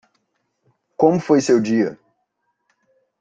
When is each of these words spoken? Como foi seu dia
Como 0.97 1.19
foi 1.19 1.39
seu 1.41 1.61
dia 1.61 1.89